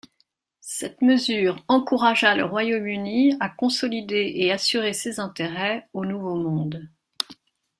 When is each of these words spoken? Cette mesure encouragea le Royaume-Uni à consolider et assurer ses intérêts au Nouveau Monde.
Cette 0.65 1.03
mesure 1.03 1.63
encouragea 1.67 2.35
le 2.35 2.43
Royaume-Uni 2.43 3.37
à 3.39 3.49
consolider 3.49 4.33
et 4.35 4.51
assurer 4.51 4.93
ses 4.93 5.19
intérêts 5.19 5.87
au 5.93 6.05
Nouveau 6.05 6.33
Monde. 6.33 6.89